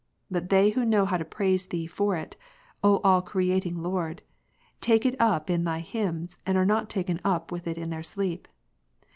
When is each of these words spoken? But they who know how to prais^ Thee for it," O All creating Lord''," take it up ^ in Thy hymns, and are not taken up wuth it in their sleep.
But 0.31 0.49
they 0.49 0.71
who 0.71 0.83
know 0.83 1.05
how 1.05 1.17
to 1.17 1.23
prais^ 1.23 1.69
Thee 1.69 1.85
for 1.85 2.15
it," 2.15 2.35
O 2.83 2.97
All 3.03 3.21
creating 3.21 3.83
Lord''," 3.83 4.23
take 4.81 5.05
it 5.05 5.15
up 5.19 5.45
^ 5.47 5.49
in 5.51 5.63
Thy 5.63 5.81
hymns, 5.81 6.39
and 6.43 6.57
are 6.57 6.65
not 6.65 6.89
taken 6.89 7.21
up 7.23 7.51
wuth 7.51 7.67
it 7.67 7.77
in 7.77 7.91
their 7.91 8.01
sleep. 8.01 8.47